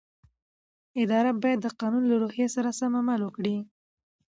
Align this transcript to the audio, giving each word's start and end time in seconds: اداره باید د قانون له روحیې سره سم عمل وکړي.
اداره 1.03 1.31
باید 1.41 1.59
د 1.61 1.67
قانون 1.79 2.03
له 2.07 2.15
روحیې 2.21 2.47
سره 2.55 2.69
سم 2.79 2.91
عمل 3.01 3.19
وکړي. 3.23 3.57